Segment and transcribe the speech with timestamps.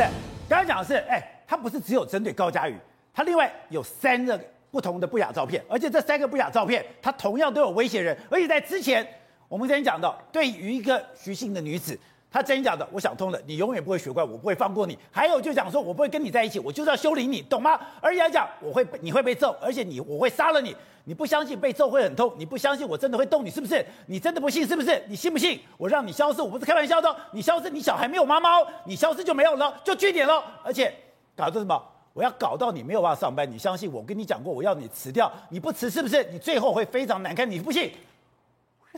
[0.00, 0.08] 对，
[0.48, 2.74] 刚刚讲的是，哎，他不是只有针对高佳瑜，
[3.12, 9.06] 他另外有三个不同的不雅照片，而且这三个不雅照片，他同样都有威胁人，而且在之前，
[9.46, 12.00] 我们之前讲到，对于一个徐姓的女子。
[12.32, 14.96] 他真讲的，我想通了，你永远不会学乖，我不会放过你。
[15.10, 17.80] 还有就讲说，我不会跟你在一起，我就是要修理你，懂吗？
[18.00, 20.74] 而且还讲，我会你会被揍，而且你我会杀了你。
[21.04, 23.84] 你不相信被揍会很痛，你不相信我真的会动你，是不是？
[24.06, 25.02] 你真的不信是不是？
[25.08, 25.58] 你信不信？
[25.76, 27.14] 我让你消失，我不是开玩笑的。
[27.32, 30.44] 你消失，你小孩没有妈妈哦，你消失就没有了，就句点了。
[30.62, 30.94] 而且
[31.34, 31.82] 搞的什么？
[32.12, 36.22] 我要搞到你没有办法上班，你相信我跟你讲过，我要你辞掉，你不辞是不是？
[36.30, 37.90] 你最后会非常难看，你不信？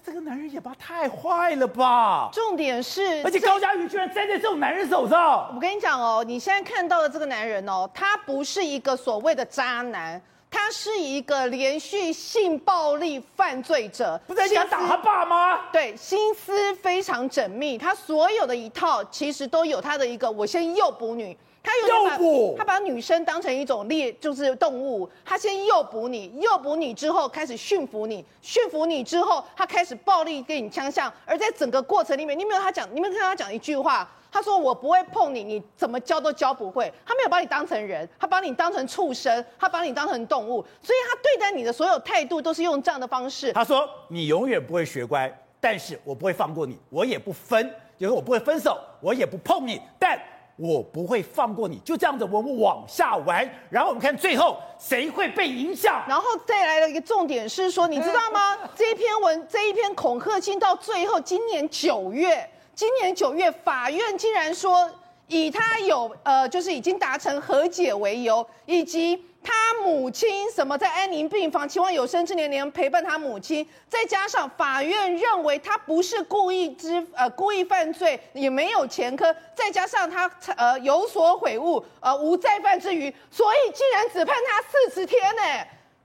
[0.01, 2.30] 这个男人也吧太坏了吧！
[2.33, 5.52] 重点是，而且高佳瑜居然栽在这种男人手上。
[5.55, 10.20] 我跟你讲哦，你现在看到的这个男人哦，他不是一个所谓的渣男，
[10.52, 14.20] 他是一个连续性暴力犯罪者。
[14.27, 15.70] 不是想打他爸吗？
[15.73, 21.37] 对，心思非常缜密，他所有的一套其实都有他的一个，我先诱捕你。
[21.65, 22.19] 他有把
[22.59, 25.09] 他把女生当成一种猎，就是动物。
[25.25, 31.11] 他先诱捕你，诱捕你之后开始驯服你，驯服你之后，他开始暴力给你枪向。
[31.25, 36.91] 而在整个过程里面，你没有他讲，你没有看他讲一句话，他说我不会碰你，你怎么教都教不会。
[37.05, 40.64] 他没有把你当成人，他把你当成畜生，他把你当成动物。
[40.83, 43.53] 所以他对待你的所有态度都是用这样的方式。
[43.53, 50.19] 他说你永远不会学乖，但是我不会放过你，我也不分，就是我不会分手，我也不碰你，但。
[50.56, 56.05] 我不会放过你，就这样子，我们往下玩，然后我们看最后谁会被影响。
[56.06, 58.56] 然后再来了一个重点是说，你知道吗？
[58.77, 64.91] 这一篇文，这一篇恐吓信到最后，今年九月，今年九月，法院竟然说
[65.28, 69.25] 以他有呃，就是已经达成和解为由，以及。
[69.45, 73.69] 他母亲什么在安宁病房，期望有生之年能陪伴他母亲。
[73.89, 79.34] 再加上法院认为他不是故意之呃故意犯罪，也没有前科。
[79.53, 85.43] 再加上他呃有所悔悟，呃无再犯之余，所以竟然只判他四十天呢。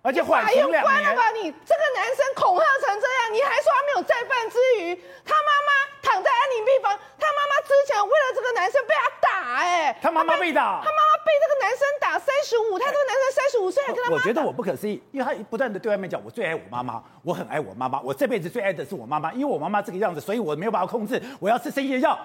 [0.02, 0.82] 而且缓刑两年。
[0.82, 1.52] 关了吧你！
[1.66, 4.96] 这个男生恐吓成这样，你还说他没有再犯之余？
[5.26, 5.72] 他妈妈
[6.02, 14.12] 躺在安宁病房，他妈妈之前为了这个男生被他打，哎，他妈妈被打，他妈妈被这个男生打三十五，他这个男生三十五岁还跟他。
[14.12, 22.18] 我觉得我不可思议，因为他不断的对外面讲，我最爱我妈妈，我很爱我妈妈，我这辈子最爱的是我妈妈，因为我妈妈这个样子，所以我没有办法控制，我要吃生夜药。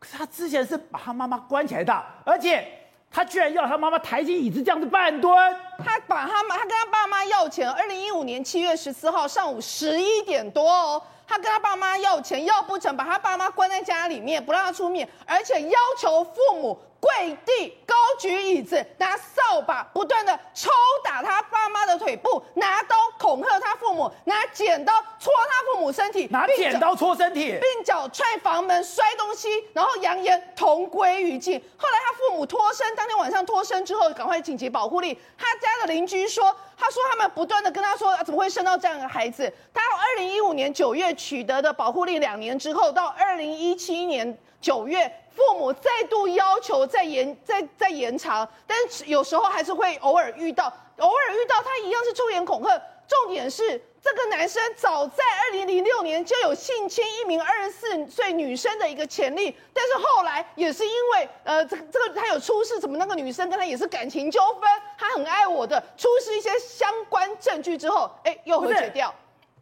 [0.00, 2.81] 可是他之前是把他妈妈关起来的，而且。
[3.12, 7.70] 他居然要他妈妈抬起椅子这样子半蹲，他把他妈，他跟他爸妈要钱。
[7.70, 16.78] 二零一五年七月十四号上午十一点多哦，他跟他爸妈要钱，要不成把他爸妈关在家里面，不让他出面，而且要求父母。
[17.02, 20.70] 跪地，高举椅子，拿扫把不断的抽
[21.02, 31.60] 打他爸妈的腿部，拿刀恐吓他父母，拿剪刀戳他父母身体，拿剪刀戳身体，并脚踹房门、摔东西，然后扬言同归于尽。
[31.76, 35.16] 后来他父母脱身，当天晚上脱身之后，赶快紧急保护令。
[35.36, 39.52] 他家的邻居说，他说他们不断的跟他说，啊，怎么会生到这样的孩子？
[39.74, 45.12] 他二零一五年九月取得的保护令，两年之后到二零一七年九月。
[45.34, 52.70] 父母再度要求再延、再再延长，但是有时候还是会偶尔遇到，偶尔遇到他一样是出言恐吓。
[53.08, 64.68] 重点是这个男生早在二零零六年就有性侵一名二十四岁女生的一个潜力，但是后来也是因为呃这个这个他有出示什么那个女生跟他也是感情纠纷，
[64.98, 69.12] 他很爱我的，出示一些相关证据之后，哎又和解掉。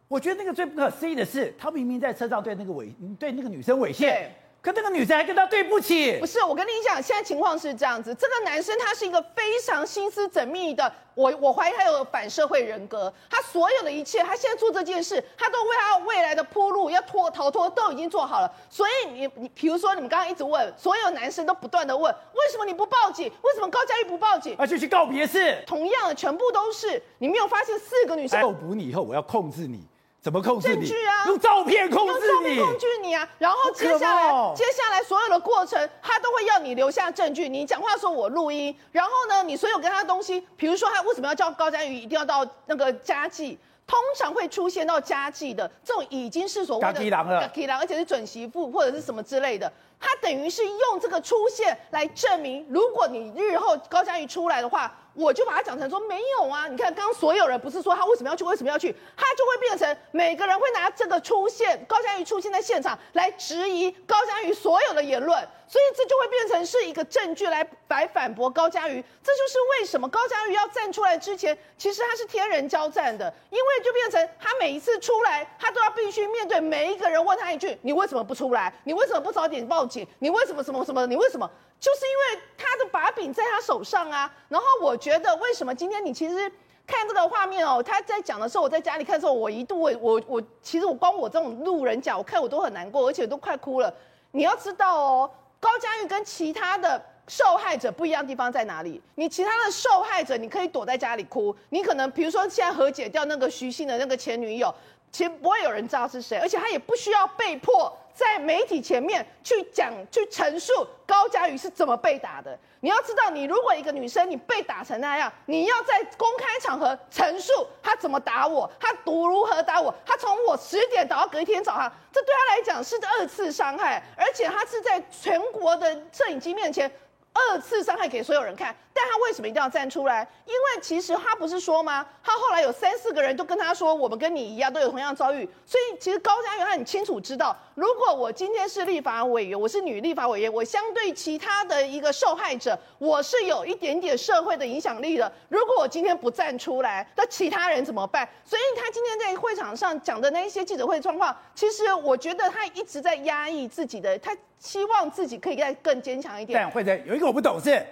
[0.09, 4.27] 我觉得那个最不可思议的是，他明明在车上对那个猥对那个女生猥亵。
[4.61, 23.31] 可那个女生还跟他对不起，不是，我跟你讲，现在情况是这样子，这个男生他是一个非常心思缜密的，我我怀疑他有反社会人格，他所有的一切，他现在做这件事，他都为他未来的铺路，要脱逃脱都已经做好了，所以你你比如说你们刚刚一直问，所有男生都不断的问，为什么你不报警？
[23.41, 24.55] 为什么高嘉玉不报警？
[24.59, 29.87] 而且去告别式，同样的全部都是，你没有发现四个女生逮捕你以后，我要控制你。
[30.21, 30.87] 怎么控制你？
[30.87, 32.27] 证据啊，用照片控制你。
[32.27, 33.27] 用照片控制你啊！
[33.39, 37.49] 然后接下来，接下来所有的过程，他都会要你留下证据。
[37.49, 43.57] 你讲话说我录音，然后呢，你所有跟他的东西，比如说他为什么要叫高嘉瑜一定要到那个家祭，
[43.87, 49.71] 通常会出现到家祭的这种已经是所谓的家郎了，而且是准媳妇或者是什么之类的。
[49.99, 54.95] 他等于是用这个出现来证明，如果你日后高嘉瑜出来的话。
[55.13, 56.67] 我就把它讲成说没有啊！
[56.67, 69.01] 你看，刚刚所有人不是说他为什么要去，为什么要去，他就会变成每个人会拿这个出现高嘉瑜出现在现场来质疑高嘉瑜所有的言论，所以这就会变成是一个证据来来反驳高嘉瑜。
[69.23, 78.73] 这就是为什么高嘉瑜要站出来之前，其实他是天人交战的，因为就变成他每一次出来，他都要必须面对每一个人问他一句：你为什么不出来？
[78.83, 81.07] 你为什么不早点报警，你为什么什么什么？
[81.07, 81.49] 你为什么？
[81.79, 84.29] 就是因为他的把柄在他手上啊。
[84.49, 86.51] 然后我觉得，为什么今天你其实
[86.85, 93.93] 看这个画面哦，他在讲的时候，我在家里看的时候，我一度我我我，其实我光我这种路人甲，我看我都很难过，而且都快哭了。
[94.33, 95.31] 你要知道哦，
[95.61, 98.99] 高嘉瑜跟其他的受害者不一样的地方在哪里？
[99.15, 104.73] 你其他的受害者，你可以躲在家里哭，你可能比如说现在和解掉那个徐姓的那个前女友。
[105.11, 112.57] 其实不会有人知道是谁，而且他也不需要被迫在媒体前面去讲、去陈述高嘉瑜是怎么被打的。
[112.79, 117.51] 你要知道，你如果一个女生你被打成那样，你要在公开场合陈述
[117.83, 126.91] 他怎么打我，他毒如何打我，他从我十点打到隔一天早上，这对他来讲是二次伤害，而且他是在全国的摄影机面前。
[127.33, 130.27] 二次伤害给所有人看，但他为什么一定要站出来？
[130.45, 132.05] 因为其实他不是说吗？
[132.23, 145.31] 他后来有三四个人都跟他说，我们跟你一样都有同样遭遇，所以其实高嘉瑜他很清楚知道，如果我今天是立法委员，我是女立法委员，我相对其他的一个受害者，我是有一点点社会的影响力的。
[145.49, 148.29] 如果我今天不站出来，那其他人怎么办？
[148.45, 154.37] 所以他今天在会场上讲的那一些记者会状况，其实我觉得他一直在压抑自己的他。
[154.59, 156.61] 希望自己可以再更坚强一点。
[156.61, 157.83] 但慧珍有一个我不懂是，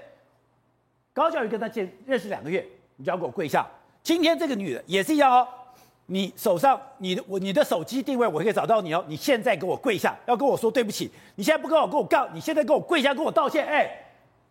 [1.20, 3.68] 高教育跟他见认识两个月，你就要给我跪下。
[4.02, 5.46] 今天这个女的也是一样哦，
[6.06, 11.12] 你手上你的我你的手机定位我可以找到你哦，你现在给我跪下，要跟我说对不起。
[11.36, 13.68] 你现在不跟我跟我告，你现在跟我跪下跟我道歉。
[13.68, 13.90] 哎，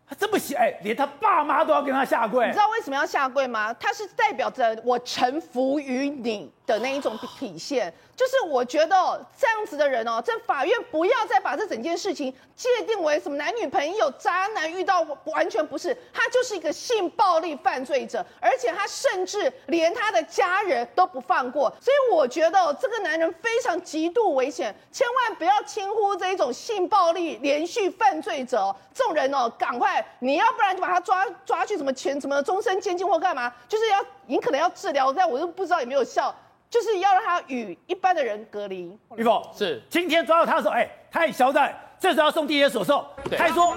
[0.09, 2.47] 他这么写，哎，连他爸妈都要跟他下跪。
[2.47, 3.75] 你知道为什么要下跪吗？
[3.75, 7.93] 他是代表着我臣服于你的那一种体现。
[8.17, 36.35] 就是我觉得这样子的人哦，在法院不要再把这整件事情界定为什么男女朋友、渣男遇到完全不是，他就是一个性暴力犯罪者，而且他甚至连他的家人都不放过，所以我觉得这个男人非常极度危险，千万不要轻忽这一种性暴力连续犯罪者，这种人哦，赶快你要不然就把他抓抓去什么前什么终身监禁或干嘛，就是要你可能要治疗，但我又不知道有没有效。
[36.71, 38.95] 就是要让他与一般的人隔离。
[39.17, 41.67] 玉凤是今天抓到他的时候，哎，他很嚣张，
[41.99, 43.75] 这时候要送地检署的时候，他还说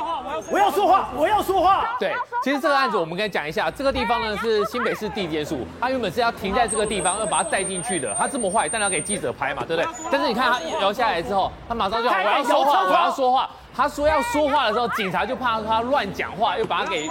[0.51, 1.95] 我要说话，我要说话。
[1.97, 2.13] 对，
[2.43, 8.13] 其实这个案子我们跟他讲一下，这个地方呢是新北市地检署，他原本是要停在这个地方，要把他带进去的。
[8.15, 9.89] 他这么坏，但要给记者拍嘛，对不对？
[10.11, 13.49] 但是你看他摇下来之后，他马上就我要说话，我要说话。
[13.75, 17.07] 他说要说话的时候，警察就怕他乱讲话，又把他给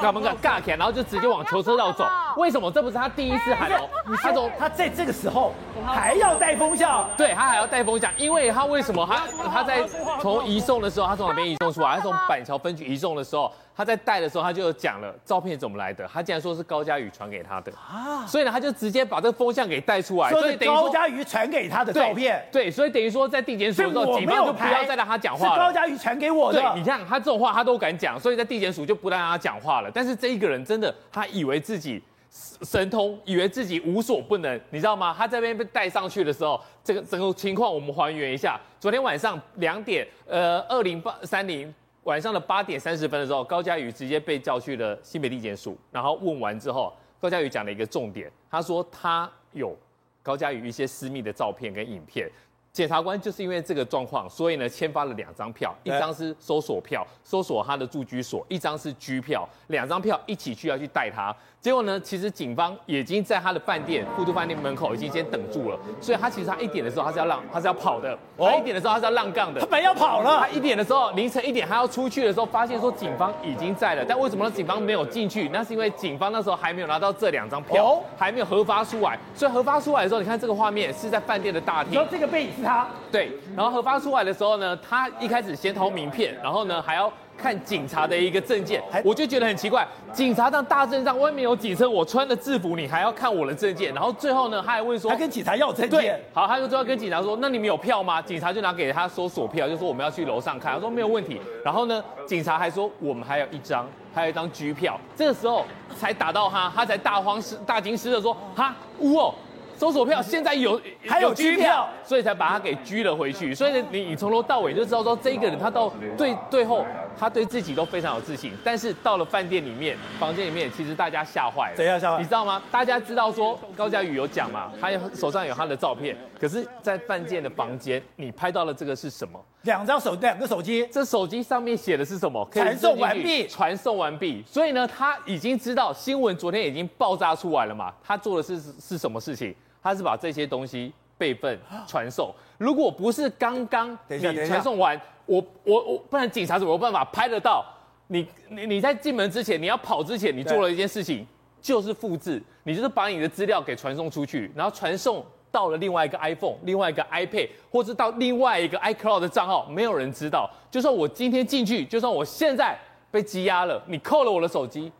[0.00, 2.04] 他们给尬起来，然后就直接往求车道走。
[2.36, 2.70] 为什么？
[2.70, 3.88] 这不是他第一次喊哦，
[4.22, 5.52] 他说他在这个时候
[5.84, 9.82] 还要带风向，对他还要带风向，因为他为什么他他在
[10.20, 11.96] 从移送的时候，他从哪边移送出来？
[11.96, 13.52] 他从板桥分局移送的时候。
[13.72, 16.06] 他在带的时候，他就讲了照片怎么来的。
[16.12, 20.28] 他竟然说是高佳宇传给他的啊，所以呢，他就直接把这个风向给带出来。
[20.28, 25.72] 所以等于高佳宇传给他的照片，对，所以等于说在地检署的时候，警方就不要再让他讲话了。
[25.90, 26.74] 瑜传给我的。
[26.76, 29.90] 你看他这种话他都敢讲，所以在地检署就不让他讲话了。
[29.92, 35.14] 但是这一个人真的，他以为自己神通，以为自己无所不能，你知道吗？
[35.16, 38.58] 他这边被带上去的时候，这个整个情况我们还原一下。
[38.78, 41.74] 昨天晚上两点，呃，二零八三零。
[42.04, 46.90] 晚上的八点三十分的时候，高嘉宇直接被叫去了新北地检署，然后问完之后，
[47.20, 49.76] 高嘉宇讲了一个重点，他说他有
[50.22, 52.26] 高嘉宇一些私密的照片跟影片，
[52.72, 61.34] 检察官就是因为这个状况，所以呢签发了两张票，一张是搜索票，搜索他的住居所，一张是居票，两张票一起去要去带他。
[61.60, 62.00] 结果呢？
[62.00, 70.38] 其实警方已经在他的饭店富都饭店门口已经先等住了，所以他其实他一点的时候他是要让他是要跑的，他一点的时候他是要浪杠的，他本来要跑了。
[70.40, 74.50] 他一点的时候凌晨一点他要出去的时候，发现说警方已经在了，但为什么呢？
[74.50, 75.50] 警方没有进去？
[75.50, 79.18] 那是因为警方那时候还没有拿到这两张票，还没有核发出来。
[79.34, 81.92] 所以核发出来的时候，你看这个画面是在饭店的大厅。
[81.92, 82.88] 然后这个背影是他？
[83.12, 83.30] 对。
[83.54, 87.12] 然后核发出来的时候呢，他一开始先投名片，然后呢还要。
[87.40, 89.86] 看警察的一个证件，我就觉得很奇怪。
[90.12, 93.94] 警察这样大阵仗，外面有警车，我穿的制服，你还要看我的证件？
[93.94, 96.00] 然后最后呢，他还问说，他跟警察要证件。
[96.00, 98.20] 对，好，他就最后跟警察说，那你们有票吗？
[98.20, 100.74] 警察就拿给他搜索票，就说我们要去楼上看。
[100.74, 101.40] 他说没有问题。
[101.64, 105.00] 然后呢，警察还说我们还有一张，还有一张居票。
[105.16, 105.64] 这个时候
[105.96, 109.34] 才打到他，他才大慌失大惊失色说，哈，呜哦。
[109.80, 113.54] 搜索票现在有还有拘票，所以才把他给拘了回去。
[113.54, 116.84] 所以你你从头到尾就知道说，这个人他到最最后
[117.18, 121.76] 他对自己都非常有自信，但是到了饭店里面房间里面，其实大家吓坏了。
[121.76, 122.18] 谁要吓坏？
[122.18, 122.62] 你知道吗？
[122.70, 124.70] 大家知道说高佳宇有讲嘛？
[124.78, 129.42] 他手上有他的照片，可是，在饭店的房间，你拍到了这个是什么？
[129.62, 132.46] 两张手两个手机，这手机上面写的是什么？
[132.52, 134.44] 传送完毕，传送完毕。
[134.46, 137.90] 所以呢，他已经知道新闻昨天已经爆炸出来了嘛？
[138.04, 139.54] 他做的是是什么事情？
[139.82, 147.64] 他是把这些东西备份传送，如果不是刚刚你传送完，我我我，不然警察怎么有办法拍得到？
[148.08, 151.24] 你你你在进门之前，你要跑之前，你做了一件事情，
[151.60, 160.50] 就是复制，你就是把你的资料给传送出去，然后传送到了另外一个 iPhone、另外一个 iPad，或者到另外一个 iCloud 的账号，没有人知道。
[160.70, 162.76] 就算我今天进去，就算我现在
[163.10, 164.90] 被羁押了，你扣了我的手机，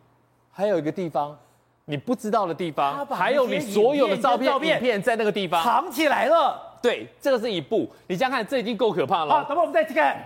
[0.49, 1.37] 还有一个地方
[1.91, 6.57] 你不知道的地方，还有你所有的照片、影片在那个地方藏起来了。
[6.81, 7.87] 对，这个是一步。
[8.07, 9.31] 你想想看，这已经够可怕了。
[9.31, 10.17] 好，等会我们再去看。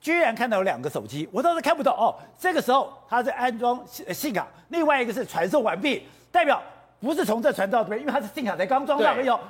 [0.00, 2.14] 居然看到有两个手机，我倒是看不懂哦。
[2.38, 6.62] 这个时候他是安装信信卡，另外一个是传送完毕，代表
[7.00, 9.40] 不是从这传到这边，因为他是信卡才刚装上没有，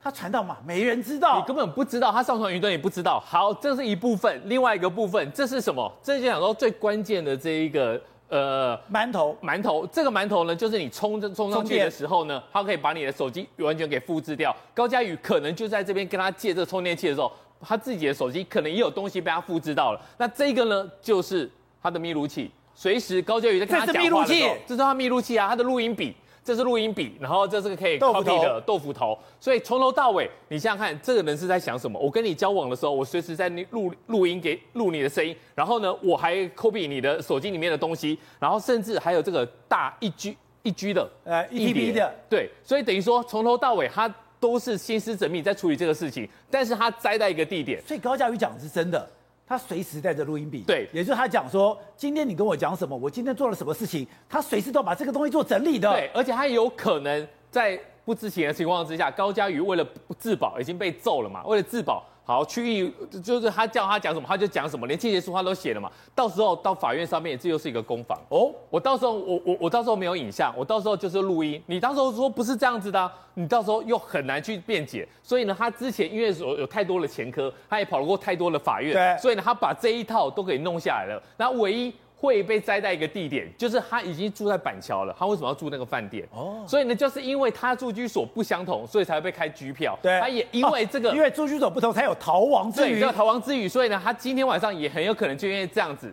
[0.00, 3.18] 他传到嘛，没人知道，你根本不知道他上传云端也不知道。
[3.18, 5.92] 好，这是一部分，另外一个部分这是什么？
[6.00, 14.54] 这就讲到最关键的这一个呃馒头，馒头，这个馒头呢，就是你充充上去的时候呢，它可以把你的手机完全给复制掉。
[14.74, 17.32] 高佳宇可能就在这边跟他借这个充电器的时候。
[17.58, 21.50] 他自己的手机可能也有东西被他复制到了，那这个呢，就是
[21.82, 26.14] 他的密录器，随时高佳宇在跟他讲话的时候，这是密录器，这是他密录器啊，他的录音笔，
[26.46, 31.98] 这是录音笔，然后这是个可以 copy 的豆腐头，所以从头到尾，你想想看，这个人是在想什么？
[31.98, 44.14] 我跟你交往的时候，我随时在录录音给录你的声音，然后呢，我还 copy 你的手机里面的东西，然后甚至还有这个大一 G 一 G 的呃一 TB 的，对，所以等于说从头到尾他。
[44.38, 49.08] 都是心思缜密在处理这个事情，但是他栽在一个地点，所以高嘉瑜讲的是真的，
[49.46, 59.86] 他随时带着录音笔，对，也就是他讲说，今天你跟我讲什么，我今天做了什么事情，他随时都把这个东西做整理的，对，而且他有可能在不知情的情况之下，高嘉瑜为了
[60.18, 62.04] 自保已经被揍了嘛，为了自保。
[62.26, 62.92] 好，区域
[63.22, 65.88] 就是他叫他讲什么，他就讲什么，连切结书他都写了嘛。
[66.12, 68.52] 到时候到法院上面，这又是一个攻防哦。
[68.68, 71.62] 我到时候我我我到时候没有影像，我到时候就是录音。
[71.66, 75.08] 你到时候说不是这样子的啊，你到时候又很难去辩解。
[75.22, 81.22] 所以呢，他之前因为有有太多的前科，他也跑了过太多的法院，对，所以呢，他把这一套都给弄下来了。
[81.36, 81.94] 那唯一。
[82.18, 85.14] 会被栽在一个地点，就是他已经住在板桥了。
[85.18, 86.26] 他为什么要住那个饭店？
[86.32, 89.98] 哦，所以呢，就是因为他住居所不相同，所以才会被开拘票。
[90.02, 92.94] 对，他也因为这个，因为住居所不同，才有逃亡之余。
[92.94, 96.10] 对，有逃亡之余，所以呢，他今天晚上也很有可能就因为这样子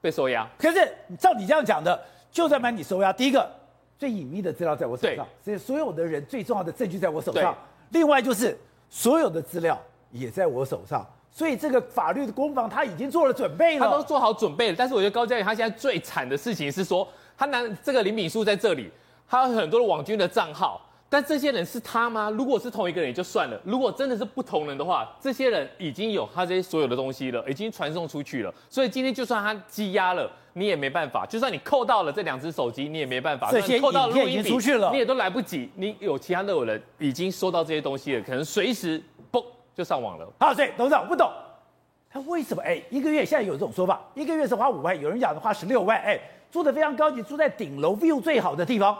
[0.00, 0.48] 被收押。
[0.56, 0.88] 可是
[1.18, 3.50] 照你这样讲的，就算把你收押，第一个
[3.98, 7.52] 最隐秘的资料在我手上，所以所有的人最重要的证据在我手上。
[7.90, 8.56] 另外就是
[8.88, 9.76] 所有的资料
[10.12, 11.04] 也在我手上。
[11.32, 14.74] 所以这个法律的攻防他已经做了准备了，他都做好准备了。
[14.76, 17.06] 但是我觉得高嘉瑜他现在最惨的事情是说，
[17.38, 18.90] 他拿这个林敏树在这里，
[19.28, 22.28] 他有很多的网军的账号，但这些人是他吗？
[22.30, 28.52] 如果是同一个人也就算了，如果真的是不同人的话，这些人已经有他这些所有的东西了，已经传送出去了。
[28.68, 33.50] 所以今天就算他积压了，你也没办法；就算你扣到了这两只手机，你也没办法。
[33.52, 35.70] 这些扣到了录音笔出去了，你也都来不及。
[35.76, 39.00] 你有其他的有人已经收到这些东西了，可能随时
[39.32, 39.44] 嘣。
[39.80, 40.28] 就上网了。
[40.38, 41.30] 好，所以董事长我不懂，
[42.12, 42.62] 他为什么？
[42.62, 46.20] 哎，一个月现在有这种说法，一个月是花五万，有人讲的花十六万，哎，
[46.50, 48.94] 住的非常高级，住在顶楼，view 最好的地方。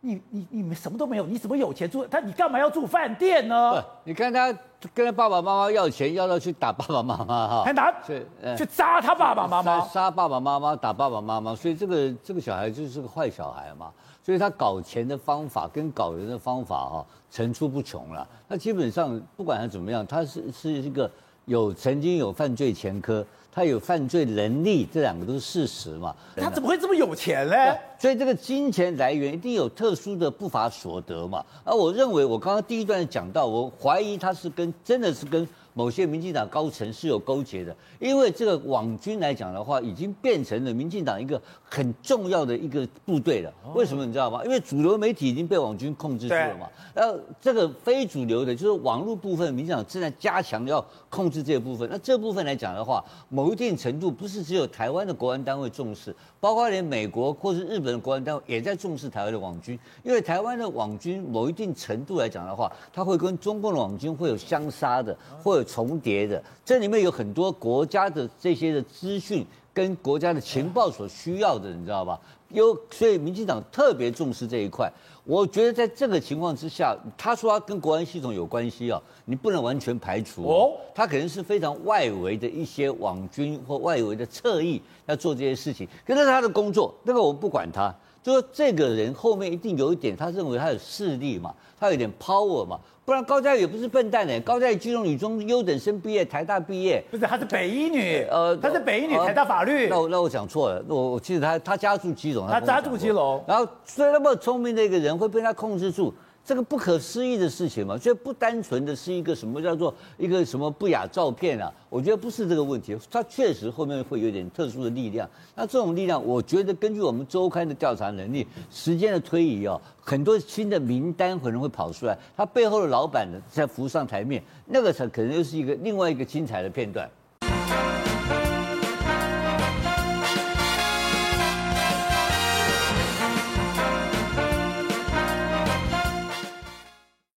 [0.00, 2.06] 你你你们什么都没有，你怎么有钱住？
[2.06, 3.84] 他你干嘛要住饭店呢？
[4.04, 4.50] 你看他
[4.94, 8.24] 跟他爸爸妈妈要钱，要到去打爸爸妈妈哈，还拿去
[8.56, 13.92] 去扎他爸爸妈妈，杀爸爸妈妈，打爸爸妈妈，所以这个这个小孩就是个坏小孩嘛。
[14.22, 18.26] 所以他搞钱的方法跟搞人的方法哈、哦，层出不穷了。
[18.48, 21.10] 那基本上不管他怎么样，他是是一个
[21.46, 26.14] 有曾经有犯罪前科，他有犯罪能力，这两个都是事实嘛。
[26.36, 27.54] 他怎么会这么有钱呢？
[27.98, 31.44] 所以这个金钱来源一定有特殊的不法所得嘛。
[31.64, 35.48] 而我认为，我刚刚第一段讲到，我怀疑他是跟真的是跟。
[35.74, 43.52] 某些民进党高层是有勾结的，因为这个网军来讲的话，已经变成了民进党一个很重要的一个部队了。
[43.74, 44.44] 为什么你知道吗？
[44.44, 46.68] 因为主流媒体已经被网军控制住了嘛。
[46.94, 51.88] 然后这个非主流的，就是网络部分，民进党正在加强要控制这个部分。
[51.90, 59.78] 那这部分来讲的话，某一定程度不是只有台湾的国安单位重视，包括连美国或是日本的国安单位也在重视台湾的网军。
[60.02, 72.18] 因为台湾的网军某一定程度来讲的话，它会跟中共的网军会有相杀的，会有重叠的，这里面有很多国家的这些的资讯跟国家的情报所需要的，你知道吧？
[72.48, 74.90] 有，所以民进党特别重视这一块。
[75.22, 80.72] 我觉得在这个情况之下，他说他跟国安系统有关系啊，你不能完全排除哦。
[80.92, 92.78] 他可能是非常外围的一些网军或外围的侧翼要做这些事情，可是他的工作，那个我们不管他，就说这个人后面一定有一点，他认为他有势力嘛，他有点 power 嘛。
[93.02, 94.38] 不然高嘉宇也不是笨蛋呢。
[94.40, 99.88] 高嘉宇金融女中优等生毕业，台大毕业，不是，她是北一女，呃，她是北一女，台大法律。
[99.88, 115.28] 那我那我讲错了，我我记得她她家住基隆，她家住基隆，然后所以那么聪明的一个人会被他控制住，这个不可思议的事情嘛，所以不单纯的是一个什么叫做一个什么不雅照片啊，我觉得不是这个问题，它确实后面会有点特殊的力量。
[115.54, 127.08] 那这种力量，我觉得根据我们周刊的调查能力，时间的推移哦，很多新的名单可能会跑出来，他背后的老板呢再浮上台面，那个才可能又是一个另外一个精彩的片段。